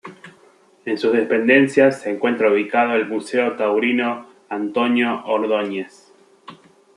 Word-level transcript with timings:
En 0.83 0.97
sus 0.97 1.13
dependencias 1.13 2.01
se 2.01 2.09
encuentra 2.09 2.51
ubicado 2.51 2.95
el 2.95 3.07
"Museo 3.07 3.55
Taurino 3.55 4.25
Antonio 4.49 5.23
Ordóñez". 5.25 6.11